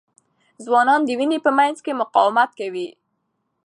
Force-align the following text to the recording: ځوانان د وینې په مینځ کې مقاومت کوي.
ځوانان 0.65 1.01
د 1.05 1.09
وینې 1.19 1.39
په 1.45 1.51
مینځ 1.57 1.77
کې 1.85 1.99
مقاومت 2.01 2.49
کوي. 2.59 2.87